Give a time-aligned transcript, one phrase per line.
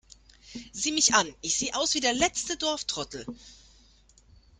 [0.73, 3.23] Sieh mich an, ich sehe aus wie der letzte Dorftrottel!